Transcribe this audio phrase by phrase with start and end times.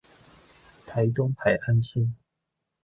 [0.87, 2.15] 臺東海岸線